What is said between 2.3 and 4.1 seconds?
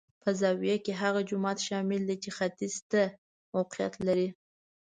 ختیځ ته موقعیت